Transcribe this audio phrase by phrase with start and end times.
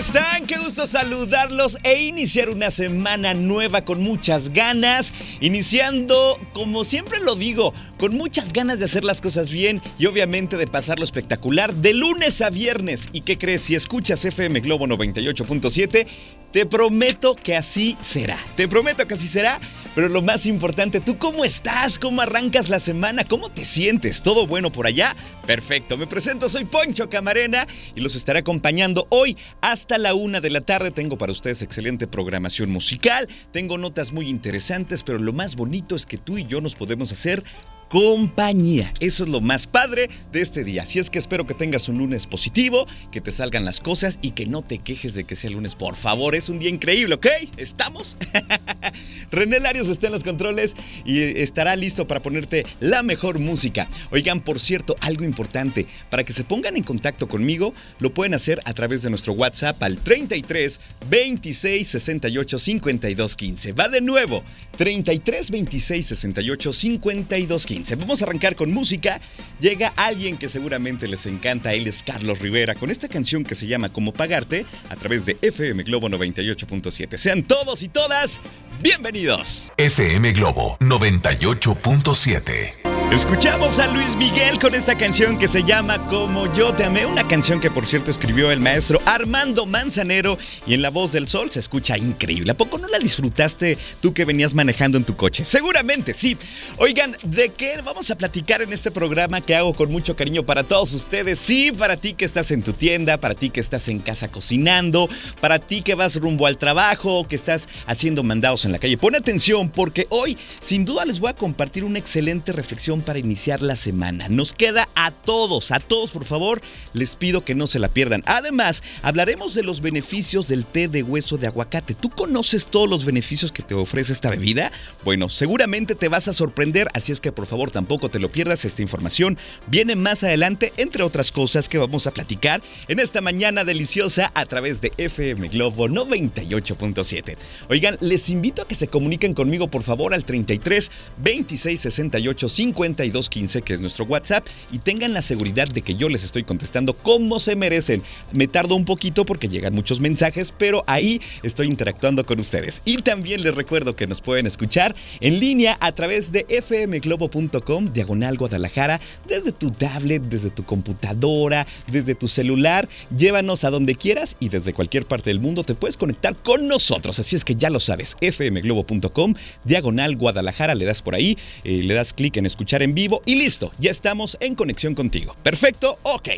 [0.00, 0.46] están?
[0.46, 5.12] Qué gusto saludarlos e iniciar una semana nueva con muchas ganas.
[5.42, 10.56] Iniciando, como siempre lo digo, con muchas ganas de hacer las cosas bien y obviamente
[10.56, 13.10] de pasarlo espectacular de lunes a viernes.
[13.12, 13.60] ¿Y qué crees?
[13.60, 16.06] Si escuchas FM Globo 98.7,
[16.52, 18.38] te prometo que así será.
[18.56, 19.60] Te prometo que así será.
[19.94, 21.98] Pero lo más importante, ¿tú cómo estás?
[21.98, 23.24] ¿Cómo arrancas la semana?
[23.24, 24.22] ¿Cómo te sientes?
[24.22, 25.16] ¿Todo bueno por allá?
[25.46, 30.50] Perfecto, me presento, soy Poncho Camarena y los estaré acompañando hoy hasta la una de
[30.50, 30.92] la tarde.
[30.92, 36.06] Tengo para ustedes excelente programación musical, tengo notas muy interesantes, pero lo más bonito es
[36.06, 37.42] que tú y yo nos podemos hacer
[37.90, 38.94] compañía.
[39.00, 40.84] Eso es lo más padre de este día.
[40.84, 44.30] Así es que espero que tengas un lunes positivo, que te salgan las cosas y
[44.30, 45.74] que no te quejes de que sea lunes.
[45.74, 47.26] Por favor, es un día increíble, ¿ok?
[47.56, 48.16] ¿Estamos?
[49.30, 53.88] René Larios está en los controles y estará listo para ponerte la mejor música.
[54.10, 58.60] Oigan, por cierto, algo importante, para que se pongan en contacto conmigo, lo pueden hacer
[58.64, 63.72] a través de nuestro WhatsApp al 33 26 68 52 15.
[63.72, 64.42] Va de nuevo,
[64.76, 67.94] 33 26 68 52 15.
[67.96, 69.20] Vamos a arrancar con música.
[69.60, 73.66] Llega alguien que seguramente les encanta, él es Carlos Rivera, con esta canción que se
[73.66, 77.16] llama Como Pagarte a través de FM Globo 98.7.
[77.16, 78.40] Sean todos y todas
[78.80, 79.72] bienvenidos.
[79.76, 82.89] FM Globo 98.7.
[83.12, 87.26] Escuchamos a Luis Miguel con esta canción que se llama Como yo te amé, una
[87.26, 91.50] canción que por cierto escribió el maestro Armando Manzanero y en la voz del sol
[91.50, 92.52] se escucha increíble.
[92.52, 95.44] ¿A poco no la disfrutaste tú que venías manejando en tu coche?
[95.44, 96.38] Seguramente sí.
[96.76, 100.62] Oigan, ¿de qué vamos a platicar en este programa que hago con mucho cariño para
[100.62, 101.40] todos ustedes?
[101.40, 105.08] Sí, para ti que estás en tu tienda, para ti que estás en casa cocinando,
[105.40, 108.96] para ti que vas rumbo al trabajo, que estás haciendo mandados en la calle.
[108.96, 113.62] Pon atención porque hoy sin duda les voy a compartir una excelente reflexión para iniciar
[113.62, 114.28] la semana.
[114.28, 116.60] Nos queda a todos, a todos por favor,
[116.92, 118.22] les pido que no se la pierdan.
[118.26, 121.94] Además, hablaremos de los beneficios del té de hueso de aguacate.
[121.94, 124.72] ¿Tú conoces todos los beneficios que te ofrece esta bebida?
[125.04, 128.64] Bueno, seguramente te vas a sorprender, así es que por favor tampoco te lo pierdas.
[128.64, 133.64] Esta información viene más adelante, entre otras cosas que vamos a platicar en esta mañana
[133.64, 137.36] deliciosa a través de FM Globo 98.7.
[137.68, 140.90] Oigan, les invito a que se comuniquen conmigo por favor al 33
[141.22, 146.08] 26 68 50 5215, que es nuestro WhatsApp, y tengan la seguridad de que yo
[146.08, 148.02] les estoy contestando como se merecen.
[148.32, 152.82] Me tardo un poquito porque llegan muchos mensajes, pero ahí estoy interactuando con ustedes.
[152.84, 158.36] Y también les recuerdo que nos pueden escuchar en línea a través de fmglobo.com, diagonal
[158.36, 162.88] Guadalajara, desde tu tablet, desde tu computadora, desde tu celular.
[163.16, 167.18] Llévanos a donde quieras y desde cualquier parte del mundo te puedes conectar con nosotros.
[167.18, 169.34] Así es que ya lo sabes, fmglobo.com,
[169.64, 173.36] diagonal Guadalajara, le das por ahí, eh, le das clic en escuchar en vivo y
[173.36, 175.34] listo, ya estamos en conexión contigo.
[175.42, 176.28] Perfecto, ok.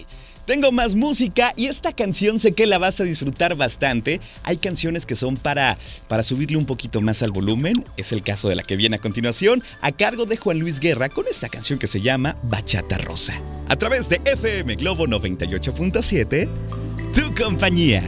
[0.44, 4.20] Tengo más música y esta canción sé que la vas a disfrutar bastante.
[4.42, 7.84] Hay canciones que son para, para subirle un poquito más al volumen.
[7.96, 11.08] Es el caso de la que viene a continuación, a cargo de Juan Luis Guerra,
[11.08, 13.40] con esta canción que se llama Bachata Rosa.
[13.68, 16.48] A través de FM Globo 98.7,
[17.14, 18.02] tu compañía.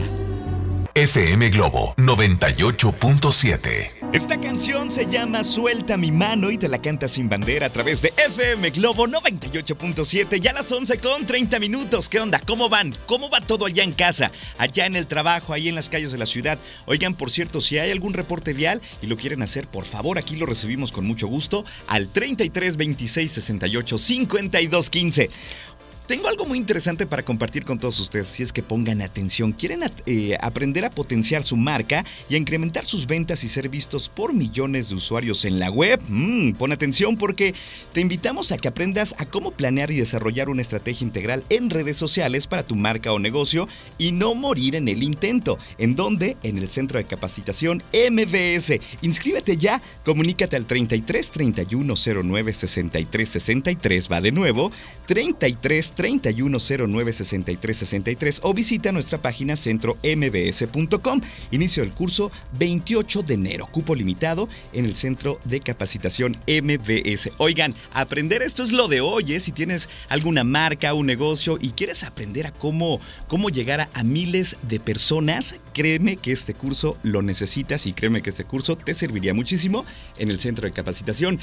[0.93, 4.04] FM Globo 98.7.
[4.15, 8.01] Esta canción se llama Suelta mi mano y te la canta sin bandera a través
[8.01, 10.39] de FM Globo 98.7.
[10.39, 12.07] Ya las 11 con 30 minutos.
[12.07, 12.39] ¿Qué onda?
[12.39, 12.95] ¿Cómo van?
[13.07, 14.31] ¿Cómo va todo allá en casa?
[14.57, 16.57] Allá en el trabajo, ahí en las calles de la ciudad.
[16.85, 20.37] Oigan, por cierto, si hay algún reporte vial y lo quieren hacer, por favor, aquí
[20.37, 25.29] lo recibimos con mucho gusto al 33 26 68 52 15.
[26.07, 29.53] Tengo algo muy interesante para compartir con todos ustedes, si es que pongan atención.
[29.53, 34.07] ¿Quieren eh, aprender a potenciar su marca y a incrementar sus ventas y ser vistos
[34.07, 35.99] por millones de usuarios en la web?
[36.07, 37.55] Mm, pon atención porque
[37.91, 41.97] te invitamos a que aprendas a cómo planear y desarrollar una estrategia integral en redes
[41.97, 43.67] sociales para tu marca o negocio
[43.97, 45.57] y no morir en el intento.
[45.79, 46.37] ¿En dónde?
[46.43, 47.81] En el Centro de Capacitación
[48.11, 48.79] MBS.
[49.01, 54.71] Inscríbete ya, comunícate al 33 31 09 63 63, va de nuevo,
[55.07, 61.21] 33 3109 6363 o visita nuestra página centrombs.com.
[61.51, 67.31] Inicio del curso 28 de enero, cupo limitado en el Centro de Capacitación MBS.
[67.37, 69.39] Oigan, aprender esto es lo de hoy, ¿eh?
[69.39, 74.57] si tienes alguna marca, un negocio y quieres aprender a cómo, cómo llegar a, miles
[74.61, 79.33] de personas, créeme que este curso lo necesitas y créeme que este curso te serviría
[79.33, 79.85] muchísimo
[80.17, 81.37] en el Centro de Capacitación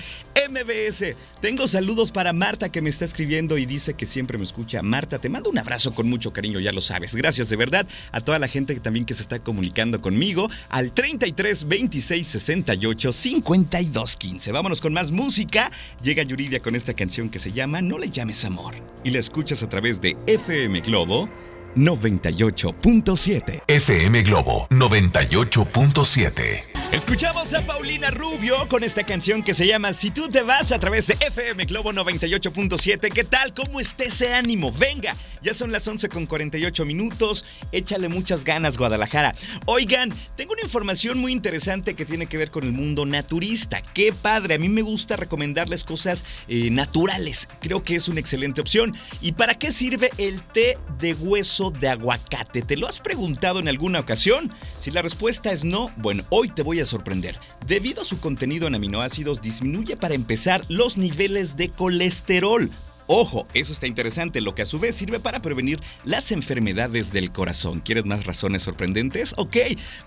[0.49, 1.14] MBS.
[1.43, 4.81] Tengo saludos para Marta que me está escribiendo y dice que siempre me escucha.
[4.82, 7.14] Marta, te mando un abrazo con mucho cariño, ya lo sabes.
[7.14, 10.93] Gracias de verdad a toda la gente que también que se está comunicando conmigo al
[10.93, 14.50] 33 26 68 52 15.
[14.50, 15.70] Vámonos con más música.
[16.02, 18.75] Llega Yuridia con esta canción que se llama No le llames amor
[19.05, 21.28] y la escuchas a través de FM Globo
[21.77, 23.61] 98.7.
[23.69, 26.72] FM Globo 98.7.
[26.93, 30.79] Escuchamos a Paulina Rubio con esta canción que se llama Si tú te vas a
[30.79, 33.11] través de FM Globo 98.7.
[33.11, 33.55] ¿Qué tal?
[33.55, 34.71] ¿Cómo está ese ánimo?
[34.71, 37.47] Venga, ya son las 11 con 48 minutos.
[37.73, 39.35] Échale muchas ganas, Guadalajara.
[39.65, 43.81] Oigan, tengo una información muy interesante que tiene que ver con el mundo naturista.
[43.81, 47.49] Qué padre, a mí me gusta recomendarles cosas eh, naturales.
[47.62, 48.95] Creo que es una excelente opción.
[49.23, 52.61] ¿Y para qué sirve el té de hueso de aguacate?
[52.61, 54.55] ¿Te lo has preguntado en alguna ocasión?
[54.79, 57.38] Si la respuesta es no, bueno, hoy te voy sorprender.
[57.67, 62.70] Debido a su contenido en aminoácidos, disminuye para empezar los niveles de colesterol.
[63.08, 67.32] Ojo, eso está interesante, lo que a su vez sirve para prevenir las enfermedades del
[67.32, 67.81] corazón.
[67.81, 69.34] ¿Quieres más razones sorprendentes?
[69.37, 69.56] Ok,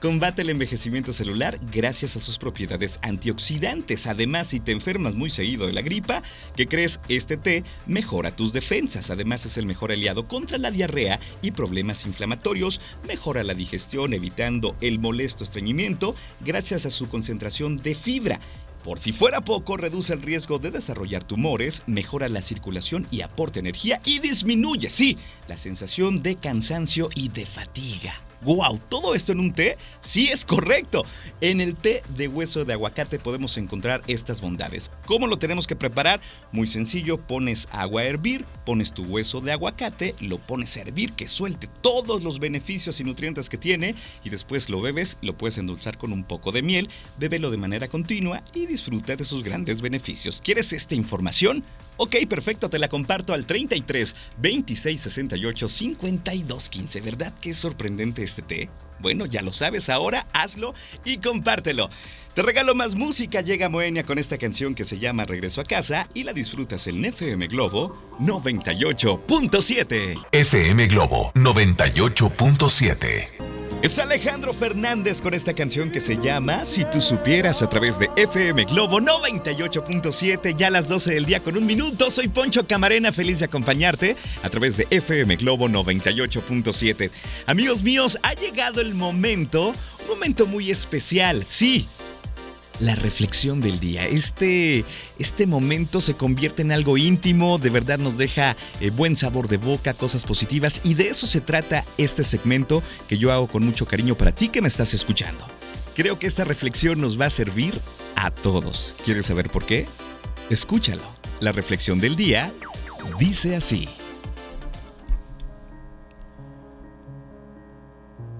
[0.02, 4.08] combate el envejecimiento celular gracias a sus propiedades antioxidantes.
[4.08, 6.24] Además, si te enfermas muy seguido de la gripa,
[6.56, 7.02] ¿qué crees?
[7.10, 9.12] Este té mejora tus defensas.
[9.12, 12.80] Además, es el mejor aliado contra la diarrea y problemas inflamatorios.
[13.08, 18.40] Mejora la digestión, evitando el molesto estreñimiento gracias a su concentración de fibra.
[18.86, 23.60] Por si fuera poco, reduce el riesgo de desarrollar tumores, mejora la circulación y aporta
[23.60, 25.18] energía y disminuye, sí,
[25.48, 28.14] la sensación de cansancio y de fatiga.
[28.46, 28.80] ¡Wow!
[28.90, 29.76] ¿Todo esto en un té?
[30.02, 31.04] Sí, es correcto.
[31.42, 34.92] En el té de hueso de aguacate podemos encontrar estas bondades.
[35.08, 36.22] ¿Cómo lo tenemos que preparar?
[36.52, 41.14] Muy sencillo, pones agua a hervir, pones tu hueso de aguacate, lo pones a hervir,
[41.14, 45.58] que suelte todos los beneficios y nutrientes que tiene y después lo bebes, lo puedes
[45.58, 46.88] endulzar con un poco de miel,
[47.18, 50.40] bébelo de manera continua y disfruta de sus grandes beneficios.
[50.44, 51.64] ¿Quieres esta información?
[51.98, 57.02] Ok, perfecto, te la comparto al 33 26 68 52 15.
[57.02, 58.70] ¿Verdad que es sorprendente este té?
[59.00, 61.90] Bueno, ya lo sabes, ahora hazlo y compártelo.
[62.34, 66.10] Te regalo más música, llega Moenia con esta canción que se llama Regreso a casa
[66.14, 70.26] y la disfrutas en FM Globo 98.7.
[70.32, 73.45] FM Globo 98.7.
[73.86, 78.10] Es Alejandro Fernández con esta canción que se llama Si tú supieras a través de
[78.16, 82.10] FM Globo 98.7, ya a las 12 del día con un minuto.
[82.10, 87.12] Soy Poncho Camarena, feliz de acompañarte a través de FM Globo 98.7.
[87.46, 91.88] Amigos míos, ha llegado el momento, un momento muy especial, sí
[92.80, 94.06] la reflexión del día.
[94.08, 94.86] Este,
[95.20, 99.58] este momento se convierte en algo íntimo, de verdad nos deja eh, buen sabor de
[99.58, 103.86] boca, cosas positivas y de eso se trata este segmento que yo hago con mucho
[103.86, 105.46] cariño para ti que me estás escuchando.
[105.96, 107.80] Creo que esta reflexión nos va a servir
[108.16, 108.96] a todos.
[109.06, 109.88] ¿Quieres saber por qué?
[110.50, 111.04] Escúchalo.
[111.40, 112.52] La reflexión del día
[113.20, 113.88] dice así.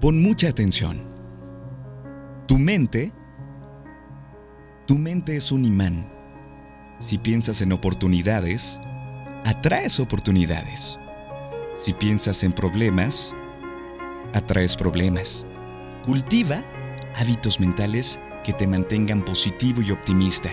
[0.00, 1.02] Pon mucha atención.
[2.46, 3.12] Tu mente
[4.86, 6.06] tu mente es un imán.
[7.00, 8.80] Si piensas en oportunidades,
[9.44, 10.98] atraes oportunidades.
[11.78, 13.34] Si piensas en problemas,
[14.32, 15.46] atraes problemas.
[16.04, 16.62] Cultiva
[17.16, 20.50] hábitos mentales que te mantengan positivo y optimista.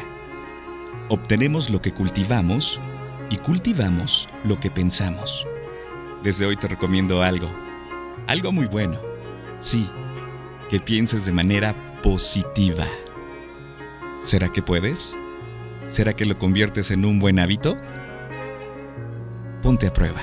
[1.10, 2.82] Obtenemos lo que cultivamos
[3.30, 5.46] y cultivamos lo que pensamos.
[6.24, 7.50] Desde hoy te recomiendo algo,
[8.28, 8.98] algo muy bueno.
[9.60, 9.88] Sí,
[10.70, 12.86] que pienses de manera positiva.
[14.24, 15.18] ¿Será que puedes?
[15.88, 17.78] ¿Será que lo conviertes en un buen hábito?
[19.62, 20.22] Ponte a prueba.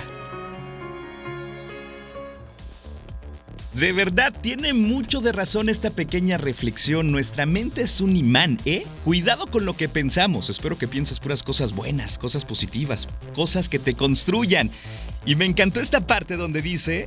[3.74, 7.12] De verdad, tiene mucho de razón esta pequeña reflexión.
[7.12, 8.86] Nuestra mente es un imán, ¿eh?
[9.04, 10.48] Cuidado con lo que pensamos.
[10.48, 14.70] Espero que pienses puras cosas buenas, cosas positivas, cosas que te construyan.
[15.26, 17.06] Y me encantó esta parte donde dice,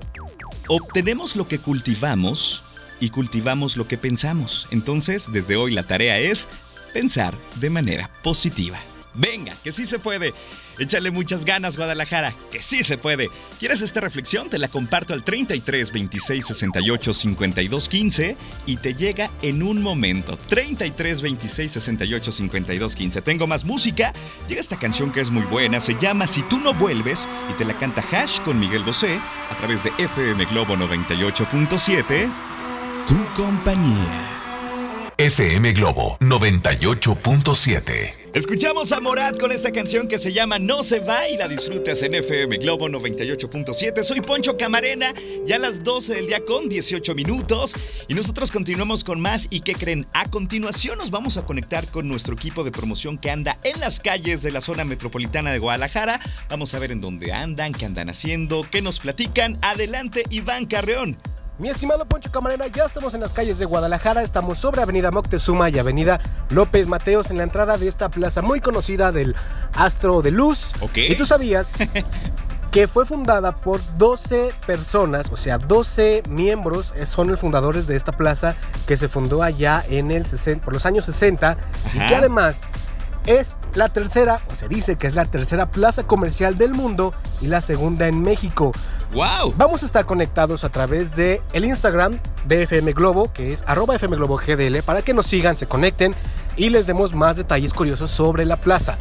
[0.67, 2.63] obtenemos lo que cultivamos
[2.99, 4.67] y cultivamos lo que pensamos.
[4.71, 6.47] Entonces, desde hoy la tarea es
[6.93, 8.79] pensar de manera positiva.
[9.15, 10.33] Venga, que sí se puede.
[10.79, 13.29] Échale muchas ganas, Guadalajara, que sí se puede.
[13.59, 14.49] ¿Quieres esta reflexión?
[14.49, 20.37] Te la comparto al 33 26 68 52 15 y te llega en un momento.
[20.49, 23.21] 33 26 68 52 15.
[23.21, 24.13] Tengo más música.
[24.47, 25.79] Llega esta canción que es muy buena.
[25.79, 29.19] Se llama Si tú no vuelves y te la canta Hash con Miguel Bosé
[29.51, 32.33] a través de FM Globo 98.7.
[33.05, 34.42] Tu compañía.
[35.17, 38.15] FM Globo 98.7.
[38.33, 42.01] Escuchamos a Morat con esta canción que se llama No se va y la disfrutas
[42.01, 44.01] en FM Globo 98.7.
[44.01, 45.13] Soy Poncho Camarena,
[45.45, 47.75] ya a las 12 del día con 18 minutos
[48.07, 50.07] y nosotros continuamos con más y ¿qué creen?
[50.13, 53.99] A continuación nos vamos a conectar con nuestro equipo de promoción que anda en las
[53.99, 56.19] calles de la zona metropolitana de Guadalajara.
[56.49, 59.59] Vamos a ver en dónde andan, qué andan haciendo, qué nos platican.
[59.61, 61.19] Adelante Iván Carreón.
[61.59, 65.69] Mi estimado Poncho Camarena, ya estamos en las calles de Guadalajara, estamos sobre Avenida Moctezuma
[65.69, 66.19] y Avenida
[66.49, 69.35] López Mateos en la entrada de esta plaza muy conocida del
[69.75, 70.71] Astro de Luz.
[70.81, 70.97] Ok.
[70.97, 71.69] Y tú sabías
[72.71, 77.97] que fue fundada por 12 personas, o sea, 12 miembros eh, son los fundadores de
[77.97, 78.55] esta plaza
[78.87, 81.55] que se fundó allá en el 60, por los años 60
[81.93, 82.61] y que además
[83.27, 87.47] es la tercera, o se dice que es la tercera plaza comercial del mundo y
[87.47, 88.71] la segunda en México.
[89.13, 89.53] ¡Wow!
[89.57, 93.95] Vamos a estar conectados a través de el Instagram de FM Globo, que es arroba
[93.95, 96.13] FM Globo GDL, para que nos sigan, se conecten
[96.55, 98.97] y les demos más detalles curiosos sobre la plaza.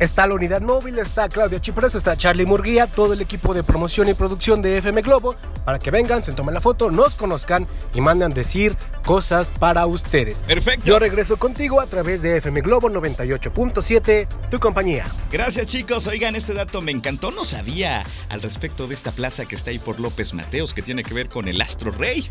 [0.00, 4.08] Está la unidad móvil, está Claudia Chipres, está Charlie Murguía, todo el equipo de promoción
[4.08, 8.00] y producción de FM Globo, para que vengan, se tomen la foto, nos conozcan y
[8.00, 10.42] mandan decir cosas para ustedes.
[10.42, 10.86] Perfecto.
[10.86, 15.04] Yo regreso contigo a través de FM Globo 98.7, tu compañía.
[15.30, 19.54] Gracias chicos, oigan, este dato me encantó, no sabía al respecto de esta plaza que
[19.54, 22.26] está ahí por López Mateos, que tiene que ver con el Astro Rey.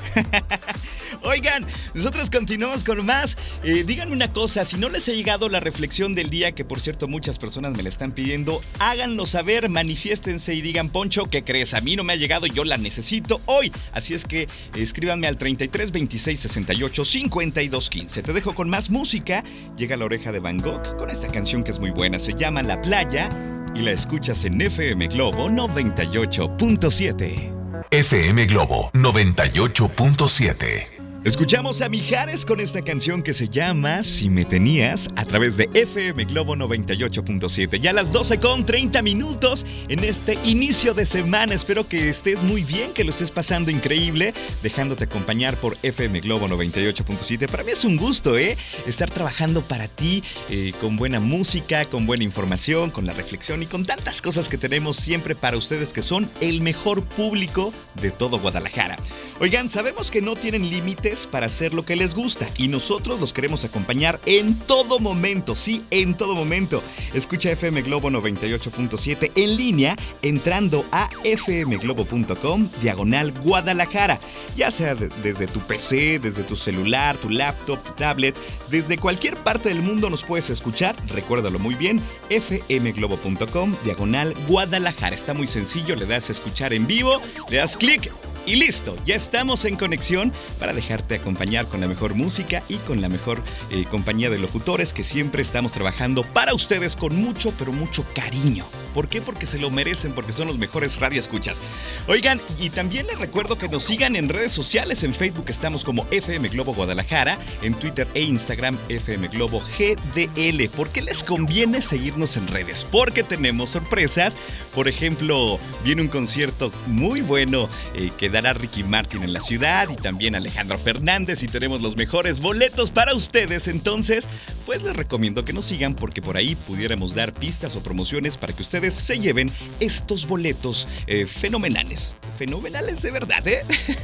[1.21, 3.37] oigan, nosotros continuamos con más.
[3.63, 6.81] Eh, díganme una cosa, si no les ha llegado la reflexión del día, que por
[6.81, 11.75] cierto muchas personas me la están pidiendo, háganlo saber, manifiéstense y digan, Poncho, ¿qué crees?
[11.75, 13.71] A mí no me ha llegado y yo la necesito hoy.
[13.91, 18.23] Así es que eh, escríbanme al 33 26 68 52 15.
[18.23, 19.43] Te dejo con más música.
[19.77, 22.63] Llega la oreja de Van Gogh con esta canción que es muy buena, se llama
[22.63, 23.29] La Playa
[23.75, 27.51] y la escuchas en FM Globo 98.7.
[27.91, 30.92] FM Globo 98.7.
[31.25, 35.69] Escuchamos a Mijares con esta canción que se llama Si me tenías a través de
[35.73, 37.79] FM Globo 98.7.
[37.79, 41.53] Ya a las 12 con 30 minutos en este inicio de semana.
[41.53, 46.49] Espero que estés muy bien, que lo estés pasando increíble, dejándote acompañar por FM Globo
[46.49, 47.49] 98.7.
[47.49, 48.57] Para mí es un gusto, ¿eh?
[48.85, 53.65] Estar trabajando para ti eh, con buena música, con buena información, con la reflexión y
[53.65, 58.39] con tantas cosas que tenemos siempre para ustedes que son el mejor público de todo
[58.39, 58.97] Guadalajara.
[59.39, 63.33] Oigan, sabemos que no tienen límites para hacer lo que les gusta y nosotros los
[63.33, 66.81] queremos acompañar en todo momento, sí, en todo momento.
[67.13, 74.19] Escucha FM Globo 98.7 en línea entrando a fmglobo.com diagonal Guadalajara,
[74.55, 78.37] ya sea de- desde tu PC, desde tu celular, tu laptop, tu tablet,
[78.69, 85.15] desde cualquier parte del mundo nos puedes escuchar, recuérdalo muy bien, fmglobo.com diagonal Guadalajara.
[85.15, 88.09] Está muy sencillo, le das a escuchar en vivo, le das clic
[88.45, 93.01] y listo, ya estamos en conexión para dejarte acompañar con la mejor música y con
[93.01, 97.71] la mejor eh, compañía de locutores que siempre estamos trabajando para ustedes con mucho, pero
[97.71, 98.65] mucho cariño.
[98.93, 99.21] ¿Por qué?
[99.21, 101.61] Porque se lo merecen, porque son los mejores radioescuchas.
[102.07, 105.03] Oigan, y también les recuerdo que nos sigan en redes sociales.
[105.03, 110.69] En Facebook estamos como FM Globo Guadalajara, en Twitter e Instagram FM Globo GDL.
[110.69, 112.85] ¿Por qué les conviene seguirnos en redes?
[112.89, 114.35] Porque tenemos sorpresas.
[114.73, 119.89] Por ejemplo, viene un concierto muy bueno eh, que dará Ricky Martin en la ciudad
[119.89, 123.67] y también Alejandro Fernández y tenemos los mejores boletos para ustedes.
[123.67, 124.27] Entonces,
[124.65, 128.53] pues les recomiendo que nos sigan porque por ahí pudiéramos dar pistas o promociones para
[128.53, 132.15] que ustedes se lleven estos boletos eh, fenomenales.
[132.37, 133.63] Fenomenales de verdad, ¿eh?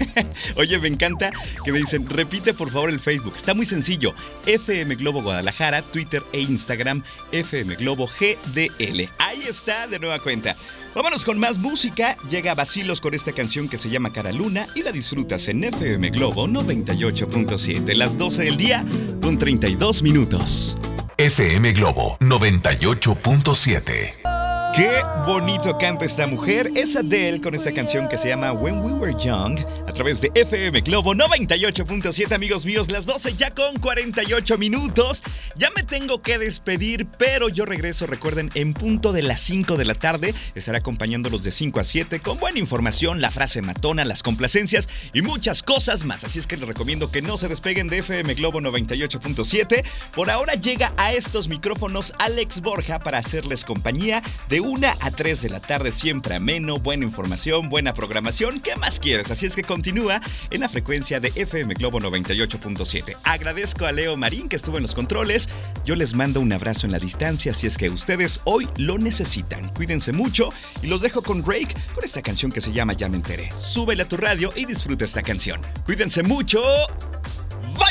[0.55, 1.31] Oye, me encanta
[1.65, 3.33] que me dicen, repite por favor el Facebook.
[3.35, 4.13] Está muy sencillo.
[4.45, 9.09] FM Globo Guadalajara, Twitter e Instagram, FM Globo GDL.
[9.17, 10.55] Ahí está de nueva cuenta.
[10.93, 12.17] Vámonos con más música.
[12.29, 16.09] Llega Basilos con esta canción que se llama Cara Luna y la disfrutas en FM
[16.09, 18.85] Globo 98.7, las 12 del día
[19.21, 20.77] con 32 minutos.
[21.17, 24.28] FM Globo 98.7.
[24.75, 26.71] Qué bonito canta esta mujer.
[26.75, 30.31] Es Adele con esta canción que se llama When We Were Young a través de
[30.33, 35.23] FM Globo 98.7, amigos míos, las 12 ya con 48 minutos.
[35.55, 39.85] Ya me tengo que despedir, pero yo regreso, recuerden, en punto de las 5 de
[39.85, 40.33] la tarde.
[40.55, 45.21] Estaré acompañándolos de 5 a 7 con buena información, la frase matona, las complacencias y
[45.21, 46.23] muchas cosas más.
[46.23, 49.83] Así es que les recomiendo que no se despeguen de FM Globo 98.7.
[50.13, 55.41] Por ahora llega a estos micrófonos Alex Borja para hacerles compañía de 1 a 3
[55.41, 58.59] de la tarde, siempre ameno, buena información, buena programación.
[58.59, 59.31] ¿Qué más quieres?
[59.31, 63.17] Así es que continúa en la frecuencia de FM Globo 98.7.
[63.23, 65.49] Agradezco a Leo Marín que estuvo en los controles.
[65.85, 69.69] Yo les mando un abrazo en la distancia si es que ustedes hoy lo necesitan.
[69.69, 70.49] Cuídense mucho
[70.81, 73.49] y los dejo con Rake con esta canción que se llama Ya me enteré.
[73.55, 75.61] Súbele a tu radio y disfruta esta canción.
[75.85, 76.61] Cuídense mucho.